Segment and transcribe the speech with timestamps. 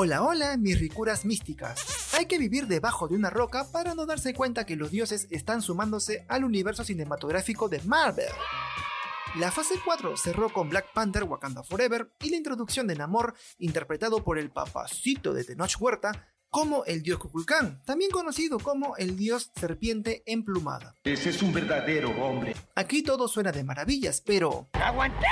[0.00, 2.14] Hola, hola, mis ricuras místicas.
[2.14, 5.60] Hay que vivir debajo de una roca para no darse cuenta que los dioses están
[5.60, 8.30] sumándose al universo cinematográfico de Marvel.
[9.40, 14.22] La fase 4 cerró con Black Panther Wakanda Forever y la introducción de Namor, interpretado
[14.22, 19.50] por el papacito de Tenoch Huerta, como el dios Kukulkan, también conocido como el dios
[19.58, 20.94] serpiente emplumada.
[21.02, 22.54] Ese es un verdadero hombre.
[22.76, 24.68] Aquí todo suena de maravillas, pero...
[24.74, 25.26] ¡Aguanta!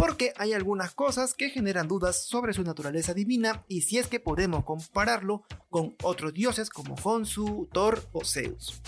[0.00, 4.18] Porque hay algunas cosas que generan dudas sobre su naturaleza divina y si es que
[4.18, 8.80] podemos compararlo con otros dioses como Honsu, Thor o Zeus.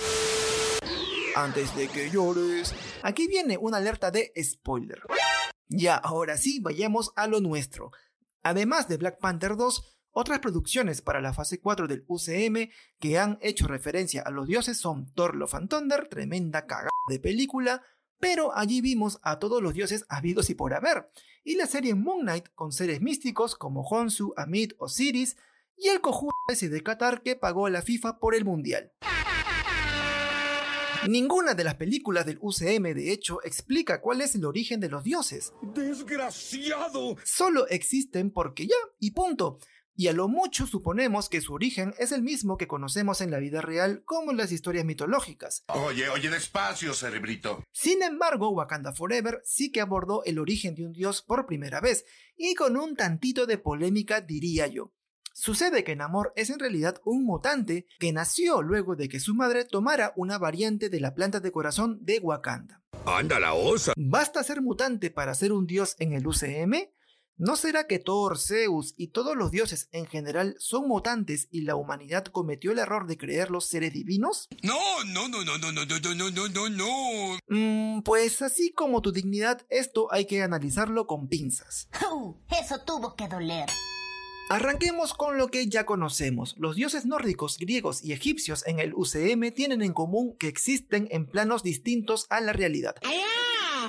[1.37, 5.02] Antes de que llores, aquí viene una alerta de spoiler.
[5.69, 7.91] Ya, ahora sí, vayamos a lo nuestro.
[8.43, 13.38] Además de Black Panther 2, otras producciones para la fase 4 del UCM que han
[13.43, 17.83] hecho referencia a los dioses son Thor Love and tremenda cagada de película,
[18.23, 21.11] pero allí vimos a todos los dioses habidos y por haber,
[21.43, 25.37] y la serie Moon Knight con seres místicos como Honsu, Amit, Osiris,
[25.77, 28.93] y el cojudo ese de Qatar que pagó a la FIFA por el Mundial.
[31.09, 35.02] Ninguna de las películas del UCM, de hecho, explica cuál es el origen de los
[35.02, 35.52] dioses.
[35.61, 37.16] ¡Desgraciado!
[37.24, 39.59] Solo existen porque ya, y punto
[39.95, 43.38] y a lo mucho suponemos que su origen es el mismo que conocemos en la
[43.38, 45.65] vida real como en las historias mitológicas.
[45.68, 47.62] Oye, oye, despacio, cerebrito.
[47.73, 52.04] Sin embargo, Wakanda Forever sí que abordó el origen de un dios por primera vez,
[52.37, 54.93] y con un tantito de polémica diría yo.
[55.34, 59.65] Sucede que Namor es en realidad un mutante que nació luego de que su madre
[59.65, 62.82] tomara una variante de la planta de corazón de Wakanda.
[63.06, 63.95] ¡Anda la osa!
[63.96, 66.91] ¿Basta ser mutante para ser un dios en el UCM?
[67.38, 71.77] ¿No será que Thor, Zeus y todos los dioses en general son mutantes y la
[71.77, 74.49] humanidad cometió el error de creerlos seres divinos?
[74.62, 77.39] No, no, no, no, no, no, no, no, no, no, no.
[77.49, 81.89] Mm, pues así como tu dignidad, esto hay que analizarlo con pinzas.
[82.12, 83.69] Uh, eso tuvo que doler.
[84.50, 86.55] Arranquemos con lo que ya conocemos.
[86.59, 91.27] Los dioses nórdicos, griegos y egipcios en el UCM tienen en común que existen en
[91.27, 92.97] planos distintos a la realidad.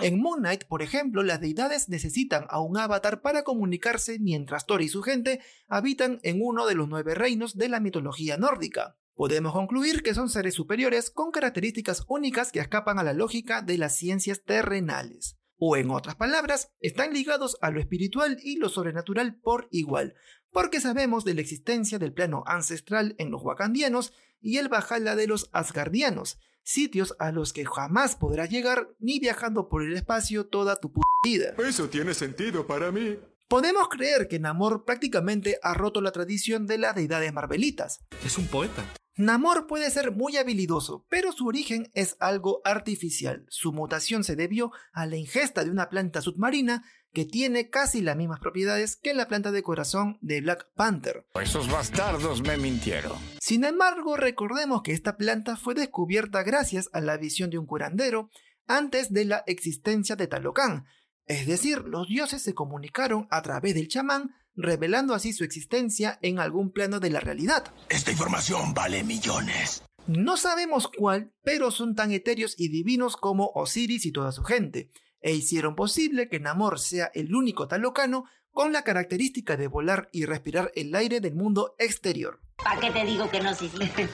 [0.02, 4.82] En Moon Knight, por ejemplo, las deidades necesitan a un avatar para comunicarse mientras Thor
[4.82, 8.98] y su gente habitan en uno de los nueve reinos de la mitología nórdica.
[9.16, 13.78] Podemos concluir que son seres superiores con características únicas que escapan a la lógica de
[13.78, 15.38] las ciencias terrenales.
[15.58, 20.16] O en otras palabras, están ligados a lo espiritual y lo sobrenatural por igual,
[20.52, 25.28] porque sabemos de la existencia del plano ancestral en los wakandianos y el Valhalla de
[25.28, 30.76] los asgardianos, sitios a los que jamás podrás llegar ni viajando por el espacio toda
[30.76, 31.54] tu puta vida.
[31.58, 33.18] Eso tiene sentido para mí.
[33.48, 38.00] Podemos creer que Namor prácticamente ha roto la tradición de las deidades marvelitas.
[38.26, 38.84] Es un poeta.
[39.16, 43.46] Namor puede ser muy habilidoso, pero su origen es algo artificial.
[43.50, 46.84] Su mutación se debió a la ingesta de una planta submarina
[47.14, 51.28] que tiene casi las mismas propiedades que la planta de corazón de Black Panther.
[51.40, 53.14] Esos bastardos me mintieron.
[53.40, 58.32] Sin embargo, recordemos que esta planta fue descubierta gracias a la visión de un curandero
[58.66, 60.86] antes de la existencia de Talocan.
[61.26, 66.40] Es decir, los dioses se comunicaron a través del chamán, revelando así su existencia en
[66.40, 67.74] algún plano de la realidad.
[67.90, 69.84] Esta información vale millones.
[70.06, 74.92] No sabemos cuál, pero son tan etéreos y divinos como Osiris y toda su gente
[75.22, 80.26] e hicieron posible que Namor sea el único talocano con la característica de volar y
[80.26, 82.42] respirar el aire del mundo exterior.
[82.58, 83.52] ¿Para qué te digo que no,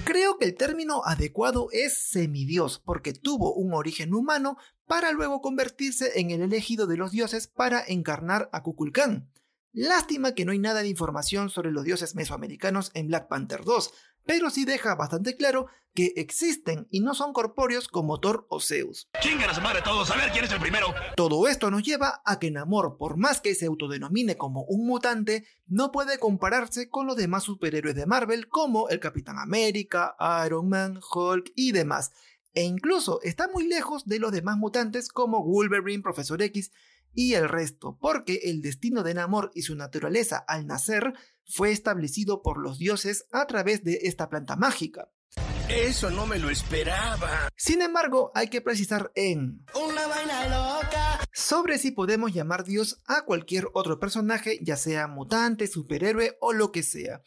[0.06, 4.58] Creo que el término adecuado es semidios, porque tuvo un origen humano
[4.90, 9.30] para luego convertirse en el elegido de los dioses para encarnar a Kukulkan.
[9.72, 13.94] Lástima que no hay nada de información sobre los dioses mesoamericanos en Black Panther 2,
[14.26, 19.08] pero sí deja bastante claro que existen y no son corpóreos como Thor o Zeus.
[19.22, 20.10] ¡Chingan a su madre todos!
[20.10, 20.88] A ver quién es el primero.
[21.16, 25.46] Todo esto nos lleva a que Namor, por más que se autodenomine como un mutante,
[25.68, 30.16] no puede compararse con los demás superhéroes de Marvel como el Capitán América,
[30.48, 32.12] Iron Man, Hulk y demás.
[32.54, 36.72] E incluso está muy lejos de los demás mutantes como Wolverine, Profesor X
[37.14, 41.14] y el resto, porque el destino de Namor y su naturaleza al nacer
[41.46, 45.10] fue establecido por los dioses a través de esta planta mágica.
[45.70, 47.50] Eso no me lo esperaba.
[47.56, 53.24] Sin embargo, hay que precisar en una vaina loca sobre si podemos llamar Dios a
[53.24, 57.22] cualquier otro personaje, ya sea mutante, superhéroe o lo que sea.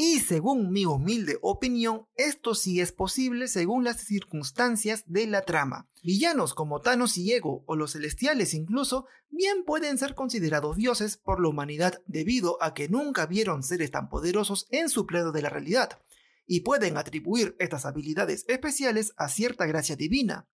[0.00, 5.88] Y según mi humilde opinión, esto sí es posible según las circunstancias de la trama.
[6.04, 11.40] Villanos como Thanos y Ego o los celestiales incluso bien pueden ser considerados dioses por
[11.40, 15.48] la humanidad debido a que nunca vieron seres tan poderosos en su pleno de la
[15.48, 16.00] realidad,
[16.46, 20.46] y pueden atribuir estas habilidades especiales a cierta gracia divina.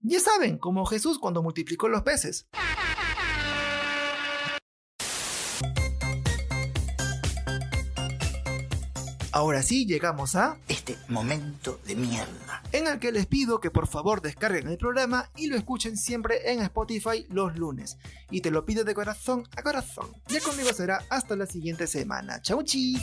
[0.00, 2.48] Ya saben, como Jesús cuando multiplicó los peces.
[9.38, 12.60] Ahora sí, llegamos a este momento de mierda.
[12.72, 16.50] En el que les pido que por favor descarguen el programa y lo escuchen siempre
[16.50, 17.98] en Spotify los lunes.
[18.32, 20.08] Y te lo pido de corazón a corazón.
[20.26, 22.42] Ya conmigo será hasta la siguiente semana.
[22.42, 23.02] Chau chis.